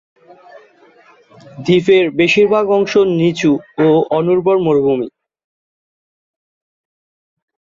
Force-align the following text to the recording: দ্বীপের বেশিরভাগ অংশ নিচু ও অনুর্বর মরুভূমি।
দ্বীপের 1.57 2.05
বেশিরভাগ 2.19 2.65
অংশ 2.69 2.93
নিচু 3.19 3.51
ও 3.79 3.87
অনুর্বর 4.17 4.57
মরুভূমি। 4.65 5.07